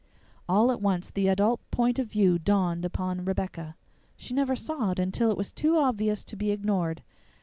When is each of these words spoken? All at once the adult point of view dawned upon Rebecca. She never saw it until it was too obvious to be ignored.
All 0.49 0.71
at 0.71 0.81
once 0.81 1.11
the 1.11 1.27
adult 1.27 1.59
point 1.69 1.99
of 1.99 2.07
view 2.07 2.39
dawned 2.39 2.85
upon 2.85 3.23
Rebecca. 3.23 3.75
She 4.17 4.33
never 4.33 4.55
saw 4.55 4.89
it 4.89 4.97
until 4.97 5.29
it 5.29 5.37
was 5.37 5.51
too 5.51 5.77
obvious 5.77 6.23
to 6.23 6.35
be 6.35 6.49
ignored. 6.49 7.03